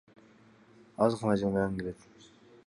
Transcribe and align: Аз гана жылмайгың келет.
Аз 1.09 1.19
гана 1.19 1.37
жылмайгың 1.43 1.77
келет. 1.83 2.09